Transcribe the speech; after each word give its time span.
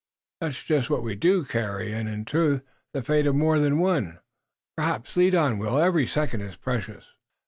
"That's 0.39 0.63
just 0.63 0.89
what 0.89 1.03
we 1.03 1.13
do 1.13 1.45
carry. 1.45 1.91
And, 1.93 2.09
in 2.09 2.25
truth, 2.25 2.63
the 2.91 3.03
fate 3.03 3.27
of 3.27 3.35
more 3.35 3.59
than 3.59 3.77
one, 3.77 4.17
perhaps. 4.75 5.15
Lead 5.15 5.35
on, 5.35 5.59
Will! 5.59 5.77
Every 5.77 6.07
second 6.07 6.41
is 6.41 6.55
precious!" 6.55 7.05